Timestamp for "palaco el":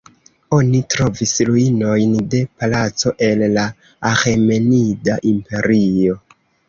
2.63-3.43